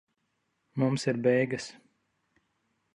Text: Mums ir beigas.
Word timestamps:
Mums 0.83 1.05
ir 1.13 1.21
beigas. 1.29 1.71